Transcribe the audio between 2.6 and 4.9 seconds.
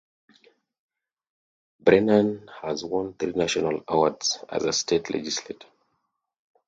has won three national awards as a